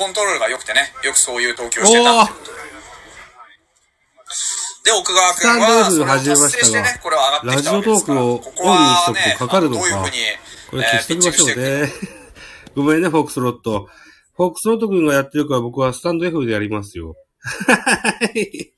[0.00, 2.60] コントロールが良くてね、よくそういう投球をしてたってで。
[4.82, 8.20] で、奥川君は、それを達成してね、これは上がってきたわけですから。
[8.20, 10.16] ラジオトークをここはね、オンにしとくとかかるのかどういうふうに、
[10.70, 11.92] これ消しときましょうね。
[12.74, 13.90] ごめんね、フォックスロット。
[14.36, 17.14] フォックスロット君がやってるから僕はスタンド F でやりますよ。
[17.42, 18.72] はい。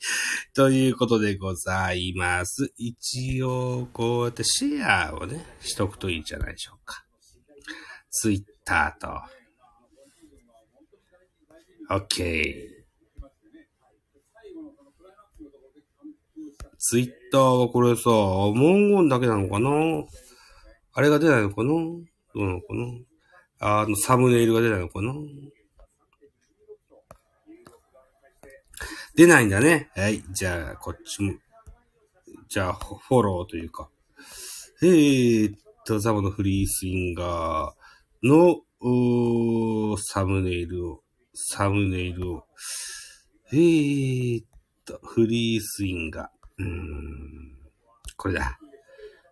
[0.54, 2.72] ということでございます。
[2.78, 7.04] 一応、こうやってシェアをね、しとくといいんじゃないでしょうか。
[8.10, 9.41] ツイッターと。
[11.90, 12.68] OK。
[16.78, 19.70] ツイッターはこれさ、文言だけなのかな？
[20.94, 21.70] あれが出ないのかな？
[21.70, 21.74] ど
[22.34, 22.66] うなのか
[23.60, 23.82] な？
[23.82, 25.14] あの、サムネイルが出ないのかな？
[29.14, 29.90] 出ないんだね。
[29.94, 30.24] はい。
[30.30, 31.34] じゃあ、こっちも。
[32.48, 33.88] じゃあ、フォローというか。
[34.82, 38.56] えーっと、ザボのフリースインガーの、
[39.98, 41.02] サムネイルを、
[41.34, 42.44] サムネイルを。
[43.52, 44.46] えーっ
[44.84, 46.26] と、フリースインガー。
[46.58, 47.56] うーん。
[48.16, 48.58] これだ。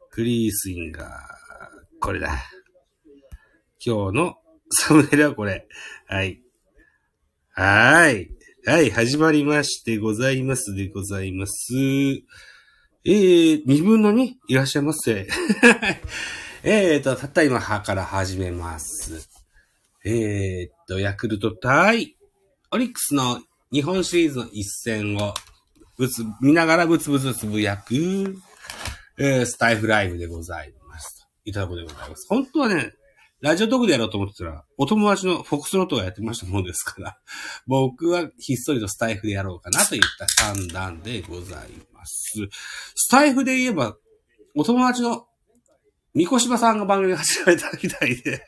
[0.09, 1.09] フリースインガー。
[2.01, 2.31] これだ。
[3.85, 4.37] 今日の
[4.73, 5.69] サムネイルはこれ。
[6.07, 6.43] はい。
[7.51, 8.31] はーい。
[8.67, 11.75] はい、始まりましてございますでございます。
[13.05, 14.39] えー、二分の二？
[14.49, 15.27] いらっしゃいませ。
[16.63, 19.29] えーと、たった今はから始めます。
[20.05, 22.17] えーと、ヤクルト対
[22.73, 23.41] オリックスの
[23.73, 25.35] 日本シリーズの一戦を
[25.97, 27.95] ぶつ、見ながらブツブツつぶやく、
[29.17, 31.29] えー、スタイフライブでございます。
[31.45, 32.27] いただくでございます。
[32.29, 32.93] 本当はね、
[33.41, 37.19] ラジオトークでやろうと思ってたら、お友達のフォックスロットがやってましたもんですから、
[37.69, 42.49] 僕はひっそりとスタイフでやろうかなといった算段でございます。
[42.97, 43.97] スタイフで言えば、
[44.57, 45.27] お友達の
[46.15, 48.45] 三越柴さんが番組始めたみたいで、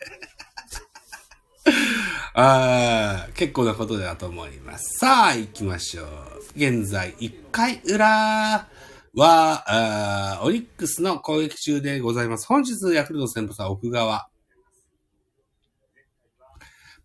[2.34, 4.98] あ結構なことだと思います。
[4.98, 6.06] さあ、行きましょう。
[6.56, 8.68] 現在、1回裏
[9.14, 12.46] は、あオリックスの攻撃中でございます。
[12.46, 14.28] 本日、ヤクルト先発は奥川。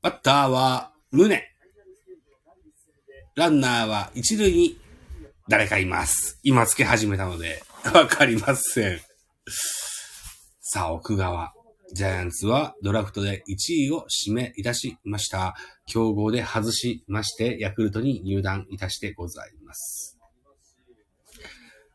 [0.01, 1.44] バッターは、宗。
[3.35, 4.79] ランナーは一塁に
[5.49, 6.39] 誰かいます。
[6.44, 7.61] 今つけ始めたので、
[7.94, 9.01] わかりません。
[10.61, 11.56] さあ、奥川。
[11.93, 15.55] ジャイアンツはドラフトで1位を指名いたしました。
[15.85, 20.17] 競合で外しまして、ヤクルトに入団いたしてございます。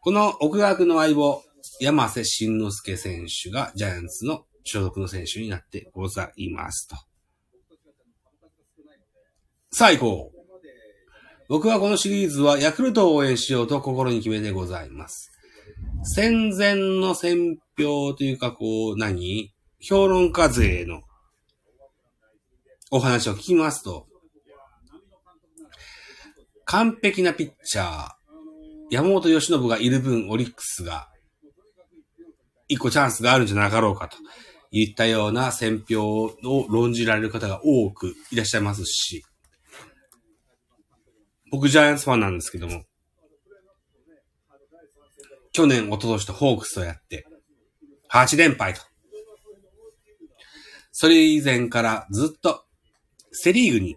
[0.01, 1.43] この奥川君の相棒、
[1.81, 6.97] 山瀬慎之介選手がジャイアンツの所属の選手になってございますと。
[9.71, 10.39] さあ行こう。
[11.49, 15.31] 僕はこのシリーズはヤクルトを応援しようと心に決めてございます。
[16.03, 19.53] 戦前の選評というか、こう、何？
[19.85, 21.03] 評論家勢の
[22.93, 24.07] お話を聞きますと、
[26.65, 28.09] 完璧なピッチャー、
[28.91, 31.09] 山本由伸がいる分オリックスが
[32.69, 34.17] 一個チャンスがあるんじゃなかろうかと
[34.71, 36.37] いったような選評を
[36.69, 39.25] 論じられる方が多くいらっしゃいますし、
[41.51, 42.85] 僕ジャイアンツファンなんですけども、
[45.51, 47.27] 去年、一昨年とホークスとやって、
[48.13, 48.92] 8連敗と。
[51.03, 52.63] それ以前からずっと
[53.33, 53.97] セリーグに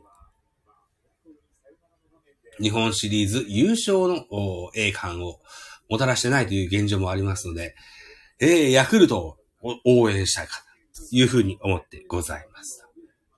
[2.59, 4.25] 日本シリーズ優勝の
[4.73, 5.39] 栄冠を
[5.87, 7.75] もたらしてないという現状もありますので、
[8.39, 9.37] えー、ヤクルトを
[9.85, 10.63] 応援したいか
[10.95, 12.87] というふうに思ってございます。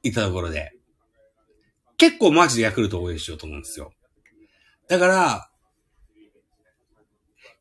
[0.01, 0.71] いたところで、
[1.97, 3.91] 結構マジでヤクルトを応援しようと思うんですよ。
[4.87, 5.49] だから、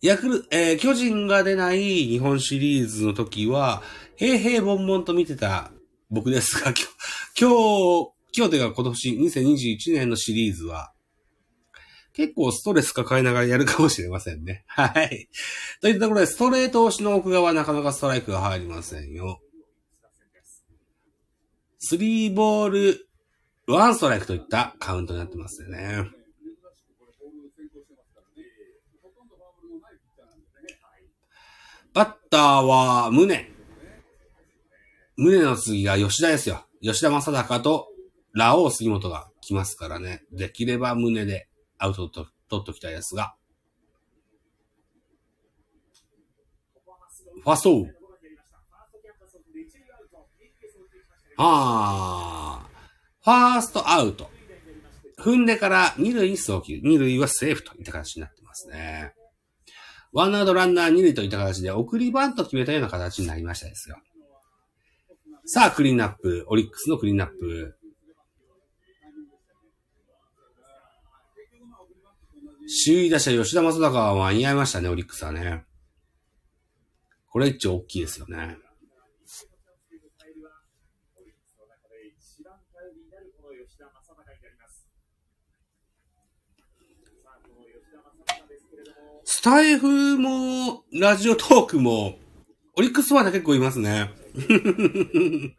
[0.02, 3.82] ヤクル、えー巨人が出ない日本シリーズの時は、
[4.14, 5.72] 平々凡々と見てた
[6.08, 6.86] 僕ですが、今日、
[7.40, 10.92] 今日、今日というか今年2021年のシリーズは、
[12.12, 14.64] 結構ストレス抱えながらやるかもしれませんね。
[14.68, 15.28] はい。
[15.80, 19.40] といったところで、ストレート押しの奥側なかなかストライクが入りませんよ。
[21.78, 23.08] スリーボール、
[23.66, 26.08] ワンストライクといったカウントになってますよね。
[31.92, 33.55] バッターは、宗。
[35.18, 36.66] 宗の次が吉田ですよ。
[36.82, 37.88] 吉田正尚と
[38.32, 40.22] ラオウ杉本が来ますからね。
[40.30, 41.48] できれば宗で
[41.78, 43.34] アウトを取っときたいですが。
[47.42, 47.86] ファースト。
[51.38, 52.68] ああ。
[53.22, 54.30] ファーストアウト。
[55.18, 56.78] 踏んでから二塁に送球。
[56.82, 59.14] 二塁はセーフといった形になってますね。
[60.12, 63.96] ワンアウトランナー二塁といった形で送りバント決めたような形になりましたですよ。
[65.48, 66.44] さあ、クリーンナップ。
[66.48, 67.78] オリックスのクリーンナップ。
[72.84, 75.64] 首位打者吉田正尚は間に合いましたね、オリックスはね。
[77.30, 78.56] これ一応大きいですよね。
[89.24, 92.18] スタイフも、ラジオトークも、
[92.76, 94.25] オリックスファンが結構いますね。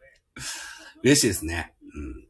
[1.02, 1.74] 嬉しいですね。
[1.94, 2.28] うん。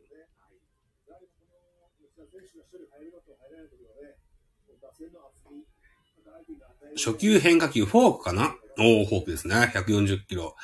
[6.97, 8.56] 初級変化球、フォークかな？
[8.79, 9.55] おー、フォークですね。
[9.75, 10.56] 140キロ。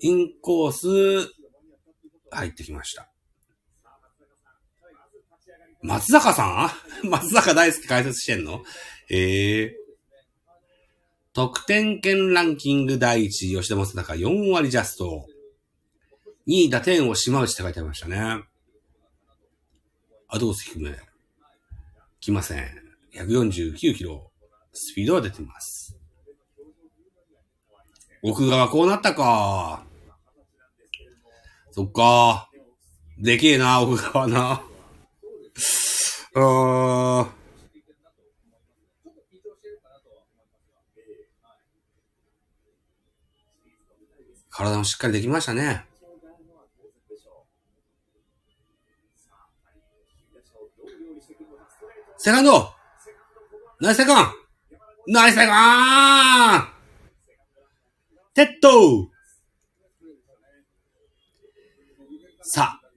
[0.00, 1.30] インコース、
[2.30, 3.10] 入ってきました。
[5.82, 6.70] 松坂さ
[7.04, 7.08] ん？
[7.08, 8.62] 松坂大好き解説してんの？
[9.10, 9.87] ええー
[11.38, 15.24] 得点圏ランキング第一、吉田正尚4割ジャスト。
[16.48, 18.42] 2位打点を島内って書いてありましたね。
[20.26, 20.98] アドース低め。
[22.18, 22.66] 来ません。
[23.14, 24.32] 149キロ。
[24.72, 25.96] スピードは出てます。
[28.24, 29.84] 奥側こうなったか。
[31.70, 32.50] そっか。
[33.16, 34.64] でけえな、奥側な。
[36.34, 37.37] うーん。
[44.58, 45.84] 体もしっかりできましたね。
[52.16, 52.72] セカンド。
[53.80, 54.32] ナイスセカン
[55.06, 56.68] ナイスセカン
[58.34, 59.08] 哲人。
[62.42, 62.88] さあ、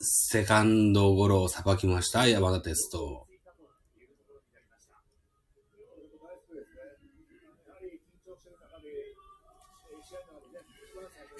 [0.00, 3.28] セカンドゴロをさばきました、山田哲人。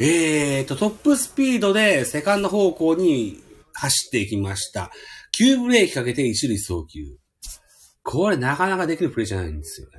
[0.01, 3.41] えーと、トップスピードでセカンド方向に
[3.73, 4.91] 走っていきました。
[5.37, 7.17] 急ブレーキかけて一塁送球。
[8.03, 9.95] これなかなかできるプレイじゃないんですよね。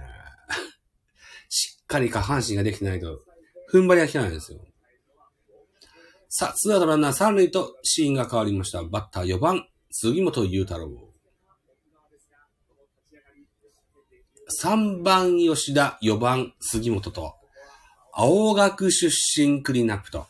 [1.50, 3.19] しっかり下半身ができてないと、
[3.71, 4.59] 踏ん張りが効かないんですよ。
[6.30, 8.83] さあ、ツーアウトランナー三塁とシーンが変わりました。
[8.83, 10.89] バッター4番、杉本裕太郎。
[14.62, 17.36] 3番吉田、4番杉本と、
[18.17, 20.25] 青学出身クリーンアップと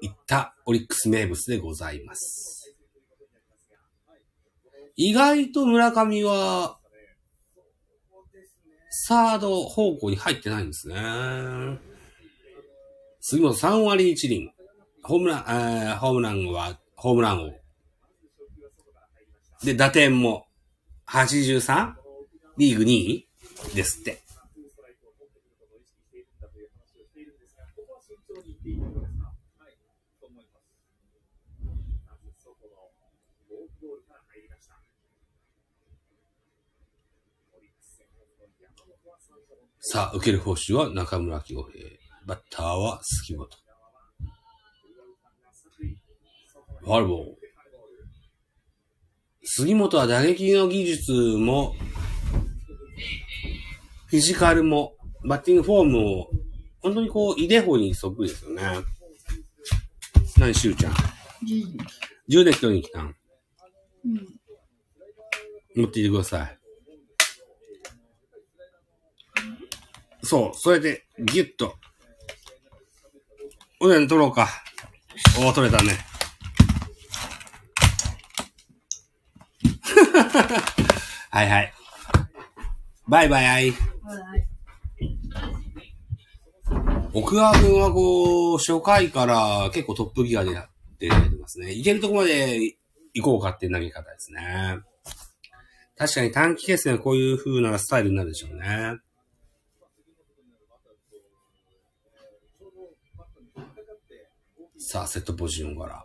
[0.00, 2.76] いったオリックス名物でございます。
[4.94, 6.78] 意外と村上は、
[8.88, 10.94] サード方向に入ってないんですね。
[13.20, 14.54] 杉本3割1厘。
[15.02, 17.52] ホームラン、えー、ホームランは、ホームラン王。
[19.64, 20.46] で、打点も
[21.08, 21.94] 83?
[22.58, 23.28] リーグ2位
[23.74, 24.23] ですって。
[39.80, 41.84] さあ、受ける報酬は中村清平。
[42.26, 43.48] バッターは杉本。
[46.80, 47.26] ファルボー。
[49.44, 51.74] 杉本は打撃の技術も、
[54.06, 54.94] フィジカルも、
[55.26, 56.30] バッティングフォームも、
[56.80, 58.62] 本当にこう、イデホにそっくりですよね。
[60.38, 60.92] 何、しゅうちゃん。
[62.28, 63.14] 10年人に来たん。
[64.04, 64.40] うん。
[65.76, 66.58] 持っていてください。
[70.24, 71.76] そう、それで、ギュッと。
[73.80, 74.48] おでん取ろうか。
[75.46, 75.92] お取れたね。
[81.30, 81.72] はいはい。
[83.06, 83.74] バイバイアイ。
[87.12, 91.72] 奥川君はこう、初回から結構トップギアでやってますね。
[91.72, 92.76] いけるとこまで
[93.12, 94.78] 行こうかっていう投げ方ですね。
[95.96, 98.98] 確かに短期決戦はこういう風なスタイルになるでしょうね。
[104.86, 106.04] さあ、セットポジションから。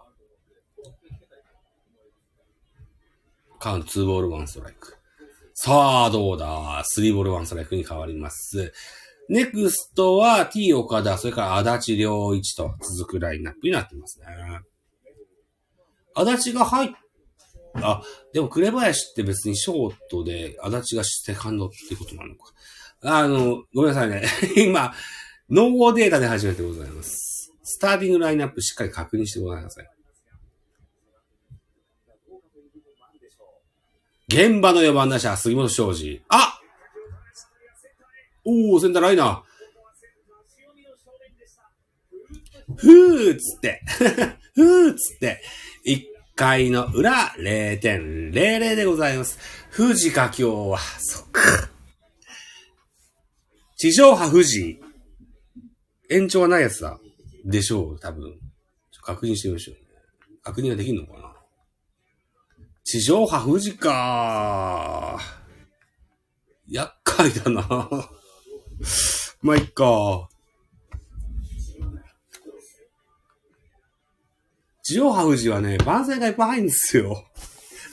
[3.59, 4.95] カウント2ボール1ストライク。
[5.53, 8.71] さあ、どうだ ?3 ボール1ストライクに変わります。
[9.27, 14.25] ネクストは T 岡田、それから足立良一と続くラインナップになってますね。
[16.15, 16.89] 足立が入っ、
[17.75, 18.01] あ、
[18.33, 22.53] でも紅林って別にショートで足立がセカンドってことなのか。
[23.01, 24.23] あの、ごめんなさいね。
[24.55, 24.93] 今、
[25.49, 27.28] ノーデータで初めてございます。
[27.71, 29.85] スターティングラインナップしっかり確認してございません。
[34.27, 36.19] 現場の4番打者、杉本昌司。
[36.29, 36.59] あ
[38.43, 39.41] おー、センターライナー。
[42.75, 43.83] ふーっつって。
[44.55, 45.43] ふーっつって。
[45.83, 48.31] 一回の裏0.00
[48.75, 49.37] でございます。
[49.77, 50.79] 富士か今日は。
[50.97, 51.69] そっか。
[53.77, 54.81] 地上波富士。
[56.09, 56.99] 延長はないやつだ。
[57.45, 58.39] でしょう、多分。
[59.01, 59.81] 確認してみましょう、ね。
[60.41, 61.33] 確認ができるのかな
[62.83, 65.19] 地上波富士か
[66.67, 67.61] 厄介だな
[69.41, 70.29] まあ、いっか。
[74.83, 77.29] 地上波富士はね、番宣がいっぱい入るんですよ。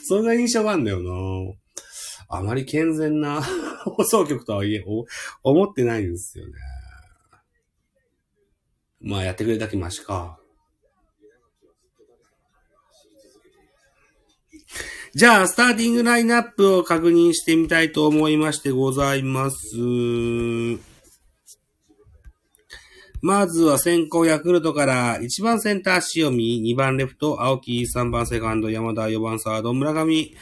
[0.07, 1.53] そんな印象があるんだよな
[2.29, 3.41] あまり健全な
[3.85, 4.83] 放送局とはいえ、
[5.43, 6.53] 思ってないんですよね。
[9.01, 10.39] まあ、やってくれるだけマシか。
[15.13, 19.57] じゃあ、スターティングラインナップを確認してみたいと思いましてございます。
[23.21, 30.35] まずは先行ヤクルトから1番センター塩見、2番レフト青木、3番セカンド山田、4番サード村上、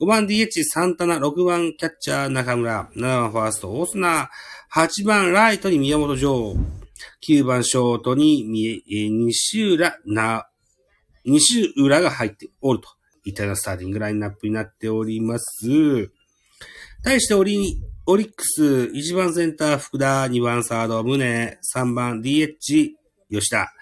[0.00, 4.30] 5番 DH サンタナ、6番キャッチャー中村、7番ファースト大砂、
[4.72, 6.54] 8番ライトに宮本城、
[7.26, 10.48] 9番ショートに西浦な、
[11.24, 12.88] 西浦が入っておると
[13.24, 16.10] いったようなスターティングラインナップになっております。
[17.02, 22.56] 対してオリ、オリックス、1番センター福田、2番サード宗、3番 DH
[23.30, 23.72] 吉田、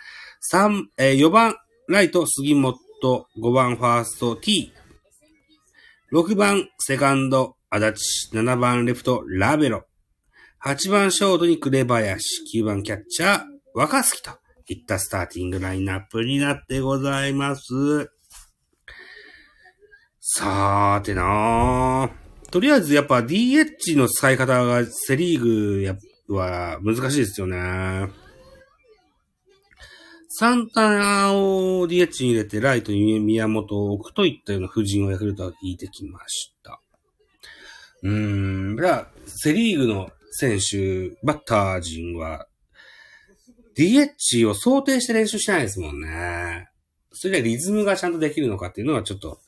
[0.53, 1.57] 3、えー、4番
[1.89, 4.73] ライト杉本、5番ファースト T、
[6.13, 9.88] 6番セカンド足立、7番レフトラベロ、
[10.65, 13.43] 8番ショートに紅林、9番キャッチャー
[13.75, 14.33] 若月と
[14.67, 18.11] いったスターティングラインナップになってございます。
[20.21, 22.51] さーてなー。
[22.51, 25.97] とりあえずやっぱ DH の使い方がセリーグや
[26.29, 28.11] は難しいですよね。
[30.29, 36.81] サンタナを DH に入れてライトに宮本を置くといったような布陣をヤクルトは引いてきました。
[38.03, 38.77] うーん。
[38.77, 42.47] じゃあ、セリーグの選手、バッター陣は
[43.77, 46.69] DH を想定して練習しないですもんね。
[47.11, 49.41] それでリズムがちゃんとできるのかっていうのはちょっと、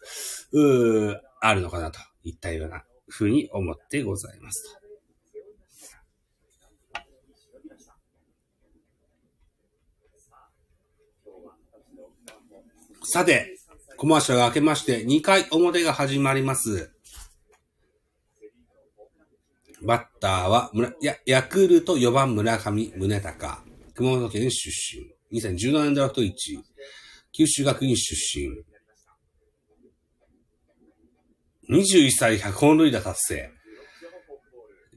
[0.50, 4.80] うー、あるのかなといったような風に思ってございます。
[13.04, 13.56] さて、
[13.96, 16.92] コマーシャルが明けまして2回表が始まります。
[19.82, 20.70] バッターは、
[21.00, 23.54] や、ヤクルト4番村上宗隆。
[23.94, 24.70] 熊本県出
[25.30, 25.38] 身。
[25.38, 26.34] 2017年ドラフト1位。
[27.32, 28.48] 九州学院出身。
[31.70, 33.50] 21歳100本塁打達成。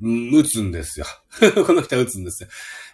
[0.01, 1.05] 打つんですよ。
[1.65, 2.49] この人は打つんですよ。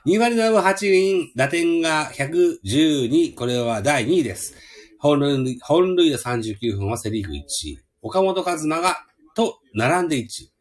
[0.06, 4.54] 2割7分8厘、打点が112、これは第2位です。
[5.00, 7.80] 本塁本塁打39分はセリーグ1位。
[8.02, 10.52] 岡本和真が、と、並んで1位。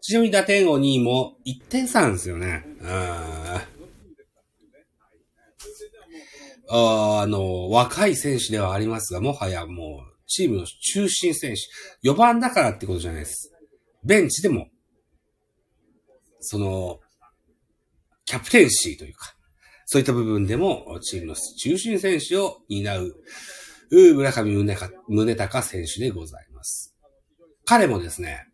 [0.00, 2.64] ちなみに打点王2位も1点差なんですよね。
[6.70, 13.50] ああの、若い選手ではありますが、もはやもう、チームの中心選手、4番だからってことじゃないです。
[14.04, 14.68] ベンチでも、
[16.40, 17.00] その、
[18.26, 19.34] キャプテンシーというか、
[19.86, 23.16] そういった部分でも、チームの中心選手を担う、
[23.90, 26.94] 村上宗隆選手でございます。
[27.64, 28.46] 彼もですね、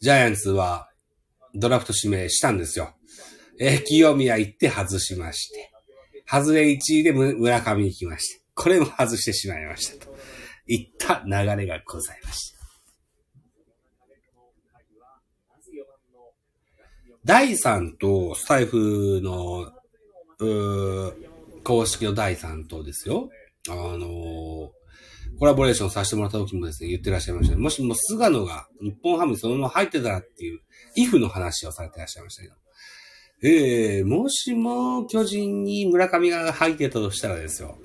[0.00, 0.90] ジャイアンツは
[1.54, 2.94] ドラフト指名したんですよ。
[3.58, 5.70] えー、清宮行って外しまして。
[6.28, 8.42] 外れ1位で村上に行きまして。
[8.54, 10.14] これも外してしまいましたと。
[10.66, 12.56] いった流れがございました。
[17.24, 19.72] 第3とスタイフの
[21.64, 23.30] 公式の第3党ですよ。
[23.68, 24.70] あのー、
[25.38, 30.60] コラボレーションさせてもらった時もですね、言ってらっしゃいました、もしも菅野が日本ハムにそのまま入ってたらっていう、
[30.96, 32.54] イフの話をされてらっしゃいましたけど。
[33.42, 37.76] ええー、もしも巨人に村上が入ってたとしたらですよ。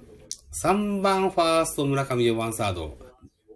[0.64, 2.98] 3番ファースト村上4番サード、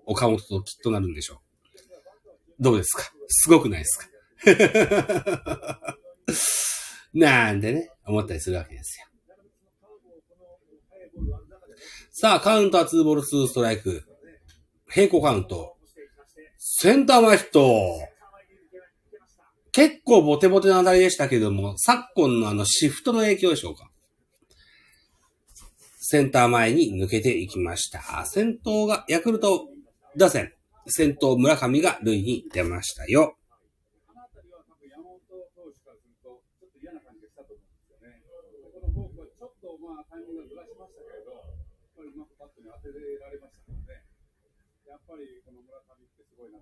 [0.06, 2.64] 岡本ときっとなるんでしょう。
[2.64, 3.04] どうですか？
[3.28, 5.96] すごくないですか？
[7.14, 9.08] なんでね、思ったりするわけですよ。
[12.17, 14.01] さあ、カウントは2ボール2ストライク。
[14.89, 15.75] 平行カウント。
[16.57, 18.00] センター前ヒット。
[19.74, 23.91] 結構ボテボテの当たりでしたけども、昨今のあのシフトの影響でしょうか。
[26.00, 28.25] センター前に抜けていきました。
[28.25, 29.67] 先頭がヤクルト
[30.15, 30.53] 打線。
[30.88, 33.36] 先頭村上が塁に出ましたよ。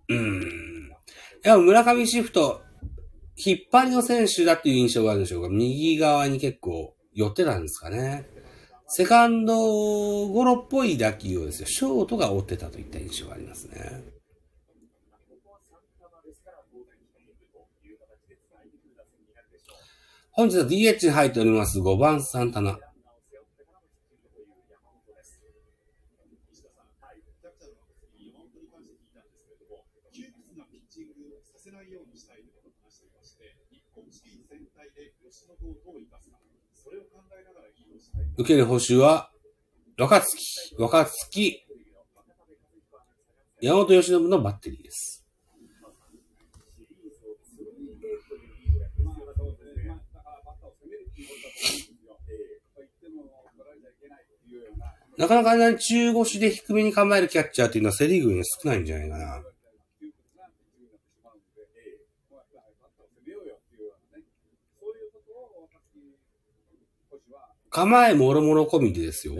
[0.09, 0.91] うん。
[1.45, 2.61] いや、村上シフト、
[3.35, 5.49] 引っ張りの選手だっていう印象があるんでしょうか。
[5.49, 8.27] 右側に結構寄ってたんですかね。
[8.87, 14.03] セカンドゴロっぽい打球をですよ、ショートが追ってたといった印象がありますね。
[20.31, 22.79] 本日は DH に入っております5番サンタナ。
[38.37, 39.29] 受ける報酬は、
[39.97, 41.65] 若月、若月、
[43.61, 45.23] 山本由伸のバッテリーです。
[55.15, 59.43] なかなかね、中腰で低めに構えるキャッチャーっていうのはセリーグに少ないんじゃないかな。
[67.73, 69.33] 構えもろもろ込みでですよ。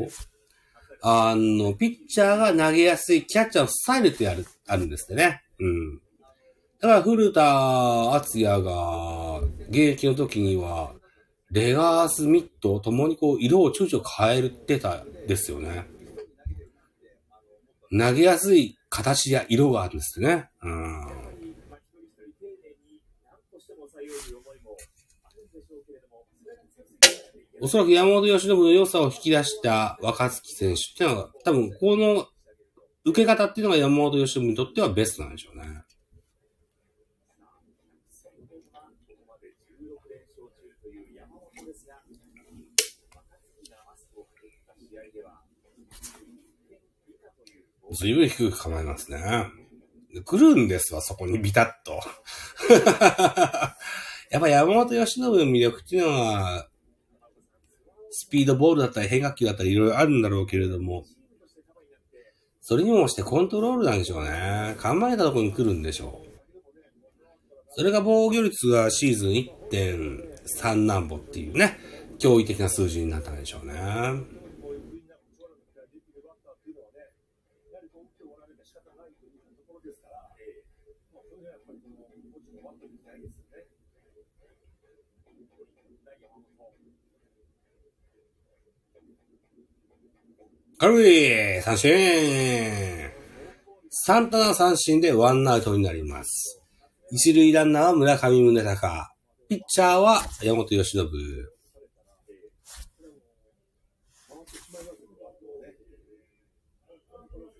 [1.04, 5.44] あの、ピッチャーが投げやすいキャッチャーのスタイルってある、あるんですってね。
[5.60, 5.98] うん。
[6.82, 10.94] だから古田敦也が現役の時には、
[11.52, 15.86] レガースミットともにこう色をちょいちょい変えてたですよね。
[17.92, 20.50] 投げやすい形や色があるんですね。
[20.64, 21.23] うん。
[27.64, 32.28] おそらく山本由伸の良さを引き出した若月選手っていうのは、多分この
[33.06, 35.64] 受け方っていうのが山本由伸にとってはベストなんでしょうね。
[47.94, 49.22] ずいぶん低く構えますね。
[50.26, 52.02] 来るんですわ、そこにビタッと。
[54.30, 56.68] やっぱ山本由伸の魅力っていうのは、
[58.16, 61.04] スピードボールだったり変化球だったりいろいろあるんだろうけれども、
[62.62, 64.76] それにもしてコントロールなんでしょうね。
[64.80, 66.30] 考えたとこに来るんでしょう。
[67.76, 69.32] それが防御率がシーズン
[69.72, 71.80] 1.3何歩っていうね、
[72.20, 73.74] 驚異的な数字になったんでしょうね。
[90.84, 91.90] 軽い三振
[93.90, 96.62] サンタナ三振でワンアウトになります。
[97.10, 98.94] 一塁ランナーは村上宗隆。
[99.48, 101.10] ピッチャーは山本由伸。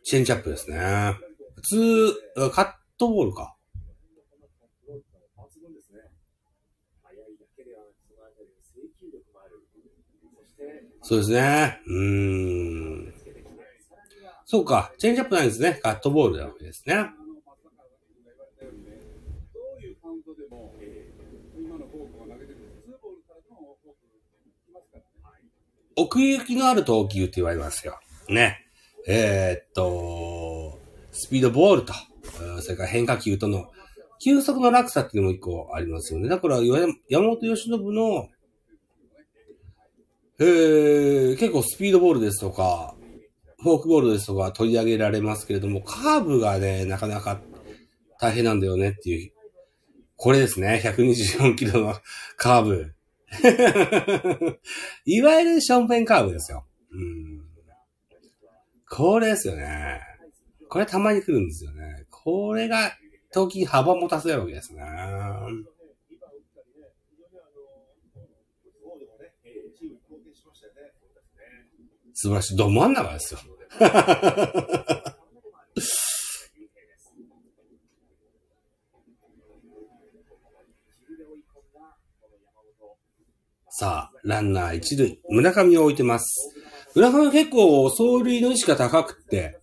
[0.04, 1.18] チェンジアップですね。
[1.56, 3.56] 普通、カットボールか。
[11.04, 11.80] そうですね。
[11.88, 12.93] うーん。
[14.54, 14.94] そうか。
[15.00, 15.80] チェンジアップないんですね。
[15.82, 17.10] カットボールなわけですね。
[25.96, 28.00] 奥行きのある投球って言われますよ。
[28.30, 28.68] ね。
[29.08, 30.78] えー、っと、
[31.12, 31.94] スピードボールと、
[32.62, 33.72] それから変化球との、
[34.24, 36.30] 球速の落差っていうのも一個ありますよね。
[36.30, 38.30] だから、山本由伸の
[40.38, 42.96] えー、結構スピードボールですとか、
[43.64, 47.40] フォークボールですとか取り上げられますけれども、カーブがね、なかなか
[48.20, 49.32] 大変なんだよねっていう。
[50.18, 50.82] これですね。
[50.84, 51.96] 124キロの
[52.36, 52.94] カーブ。
[55.06, 56.66] いわゆるションペンカーブですよ。
[56.92, 57.42] うん。
[58.90, 60.02] これですよね。
[60.68, 62.06] これたまに来るんですよね。
[62.10, 62.92] これが、
[63.32, 64.82] 時幅持たせるわけですね。
[72.14, 72.58] 素晴らしい。
[72.58, 73.40] ど真ん中ですよ。
[83.76, 85.20] さあ、ランナー一塁。
[85.30, 86.56] 村上を置いてます。
[86.94, 89.60] 村上結構、走塁の意識が高くって、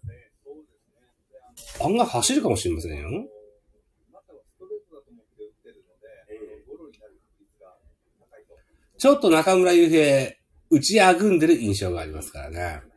[1.81, 3.09] 案外走るかもしれませんよ。
[8.99, 10.33] ちょっと中村悠平、
[10.71, 12.90] 打ちあぐんでる印象がありますからね。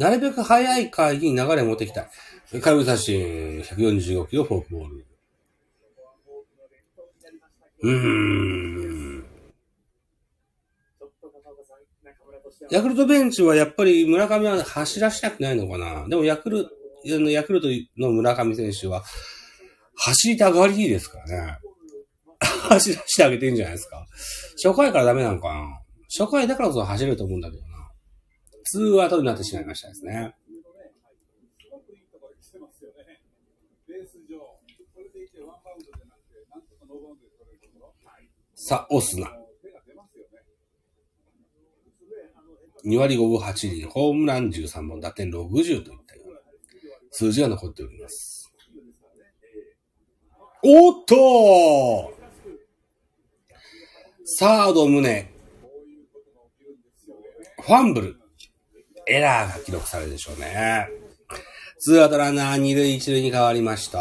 [0.00, 2.10] なるべく早い回に流れを持ってきたい。
[2.62, 5.06] 空振り三振、145キロフォークボール。
[7.82, 7.96] うー
[9.18, 9.24] ん。
[12.70, 16.66] ヤクルトベンチはやっぱり村上は走らしたくないのかなでもヤクル、
[17.04, 19.04] ヤクルトの村上選手は
[19.96, 21.58] 走りたがりですからね。
[22.40, 24.06] 走らしてあげてんじゃないですか。
[24.56, 27.69] 初回からダメなのかな初回だからこそ走れると思うんだけど
[28.70, 30.32] ツーアウトになってしまいましたですね。
[38.54, 39.26] さあ、オスナ。
[42.84, 46.38] 2割5分8厘、ホームラン13本、打点60といったような
[47.10, 48.52] 数字が残っております。
[50.62, 52.14] おっと
[54.24, 55.28] サード胸、
[57.62, 58.19] ファンブル、
[59.10, 60.88] エラーが記録されるでしょうね。
[61.78, 63.98] ツーアウトランナー2塁1塁に変わりました。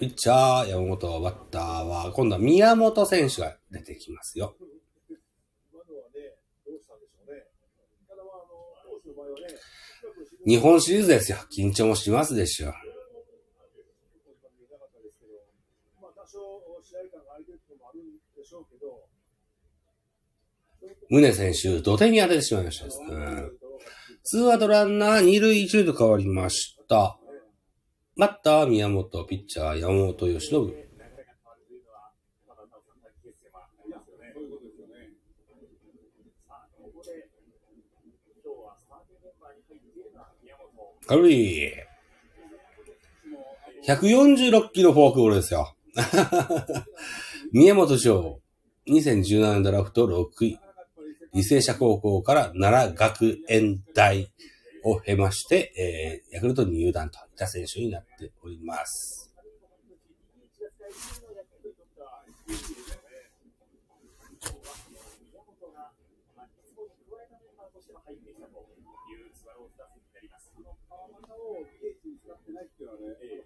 [0.00, 4.56] ピッチャー、山本バッターは、今度は宮本選手が出てきますよ。
[10.44, 11.38] 日本シリーズですよ。
[11.56, 12.72] 緊張もしますでしょう。
[16.00, 16.40] 多少
[16.82, 19.06] 試合感が空いてるのもあるんでしょうけど。
[21.10, 23.08] 宗選手、土手に当ててしまいましたですね。
[24.24, 27.18] ツーアウトランナー、二塁一塁と変わりました。
[28.16, 30.74] バッター、宮本、ピッチャー、山本由伸。
[41.06, 41.72] 軽い。
[43.86, 45.74] 146キロフォークボールですよ。
[47.52, 48.40] 宮本翔、
[48.86, 50.58] 2017ドラフト6位。
[51.34, 54.30] 履正社高校から奈良学園大
[54.84, 55.72] を経まして、
[56.30, 59.32] えー、ヤクルトに入団といった選手になっております。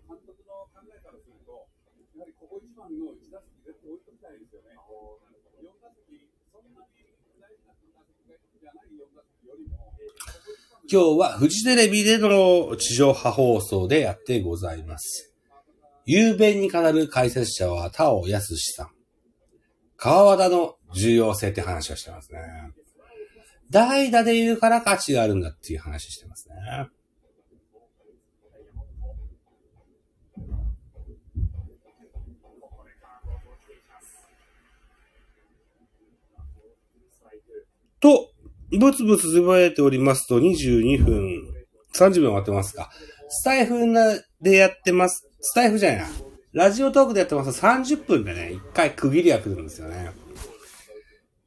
[0.07, 1.66] 監督の考えからすると
[2.16, 4.72] やはりここ一番の1打席絶対追い込みたいですよね。
[5.61, 7.15] 4打席、そんなに
[10.89, 15.33] 今日はフジテレビでの地上波放送でやってございます。
[16.05, 18.91] 雄弁に語る解説者は田尾康さん。
[19.97, 22.39] 川和田の重要性って話をしてますね。
[23.69, 26.55] 代打でいるから価値があるんだっていう話してますね。
[38.01, 38.31] と、
[38.79, 41.57] ブツブツつぶやいておりますと22分
[41.95, 42.91] 30秒終わってますか。
[43.29, 43.77] スタイフ
[44.41, 45.29] でやってます。
[45.41, 46.09] スタイフじゃないな。
[46.53, 50.11] ラジオトークでやってますと30分でね、1回区切りが来るんですよね。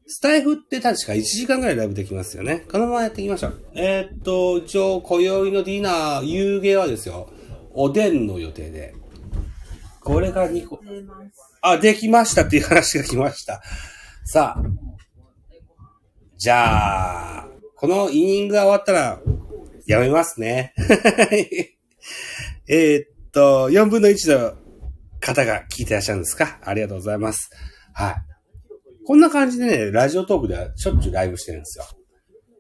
[0.08, 2.66] スタイフって確か1時間ぐらいライブできますよね。
[2.72, 3.62] このままやっていきましょう。
[3.76, 7.32] えー、っと、一応、今宵のディナー、夕芸はですよ、
[7.74, 8.96] おでんの予定で。
[10.02, 10.80] これが2個。
[11.62, 13.62] あ、できましたっていう話が来ました。
[14.26, 14.64] さあ、
[16.40, 19.22] じゃあ、このイニングが終わったら、
[19.86, 20.74] やめますね。
[22.70, 24.56] えっと、4分の1の
[25.20, 26.62] 方が聞いてらっしゃるんですか？
[26.64, 27.50] ありがとうございます。
[27.94, 28.16] はい。
[29.06, 31.86] こんな感じでね、ラジオトークではしょっちゅうライブしてるんですよ。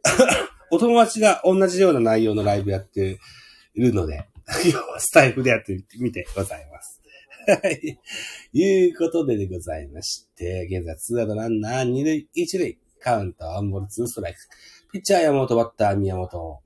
[0.71, 3.17] お友達が同じような内容のライブやって
[3.75, 4.25] るので、
[4.65, 6.99] 今日はスタイフでやってみてございます。
[7.47, 7.97] はい。
[8.51, 12.77] いうことででございまして、現在ツーアウトランナー2塁1塁。
[12.99, 14.39] カウント、アンボル2ストライク。
[14.91, 16.62] ピッチャー山本、バッター宮本。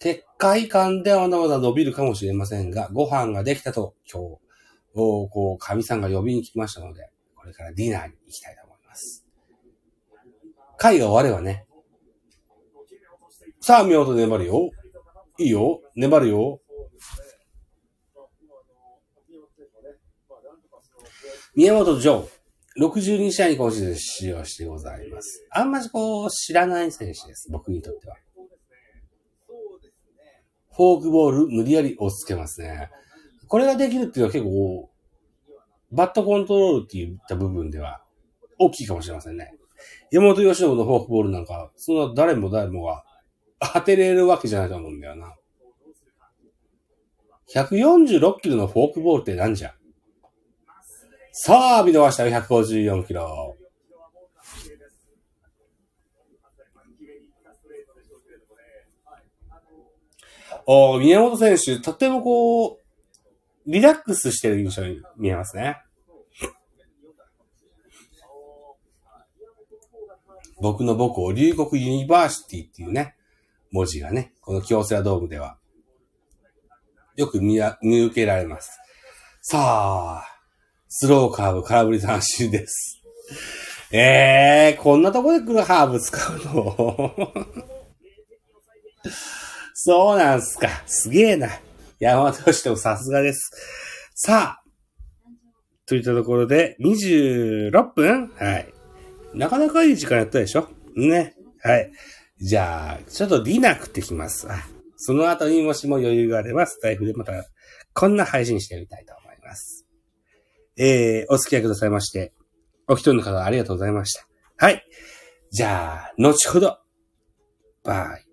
[0.00, 4.38] 撤回感ではまだまだ伸びるかもしれませんが、ご飯ができたと今日、
[4.94, 9.24] こう、神さんが呼びに来ましたので、これからディナーに行きたいと思います。
[10.76, 11.66] 会が終わればね。
[13.60, 14.70] さあ、宮本粘るよ。
[15.38, 15.80] いいよ。
[15.96, 16.60] 粘るよ。
[21.54, 22.37] 宮本ジョー。
[22.78, 25.44] 62試合に今シーズン出場してございます。
[25.50, 27.50] あんまりこう、知らない選手です。
[27.50, 28.16] 僕にとっては。
[30.76, 32.88] フォークボール無理やり押し付けますね。
[33.48, 34.90] これができるっていうのは結構、
[35.90, 38.02] バットコントロールって言った部分では
[38.58, 39.54] 大きいかもしれませんね。
[40.12, 43.04] 山本由伸のフォークボールなんか、そんな誰も誰もが
[43.74, 45.34] 当てれるわけじゃないと思うんだよな。
[47.52, 49.74] 146キロのフォークボールって何じゃ？
[51.40, 53.56] さあ、見逃したよ、154キロ。
[60.66, 62.78] お宮本選手、とてもこう、
[63.66, 65.80] リラックスしてる印象に見えますね。
[70.60, 73.14] 僕の母校、龍谷ユニバーシティっていうね、
[73.70, 75.56] 文字がね、この京セラドームでは、
[77.14, 78.76] よく見見受けられます。
[79.40, 80.37] さあ、
[80.88, 83.00] スローカーブ空振り三振です。
[83.90, 87.14] ええー、こんなとこで来るカーブ使うの？
[89.74, 90.68] そうなんすか。
[90.86, 91.48] すげえな。
[91.98, 93.50] 山としてもさすがです。
[94.14, 94.62] さあ、
[95.86, 98.72] といったところで、26分はい。
[99.34, 100.68] なかなかいい時間やったでしょ？
[100.96, 101.34] ね。
[101.62, 101.90] はい。
[102.40, 104.46] じゃあ、ちょっとディナー食ってきます。
[104.96, 107.32] その後にもしも余裕があれば、スタイフでまた、
[107.94, 109.14] こんな配信してみたいと。
[110.78, 112.32] えー、お付き合いくださいまして、
[112.86, 114.26] お一人の方ありがとうございました。
[114.56, 114.82] はい。
[115.50, 116.78] じゃあ、後ほど。
[117.82, 118.27] バイ。